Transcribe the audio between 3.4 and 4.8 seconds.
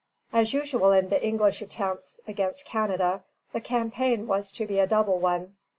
the campaign was to be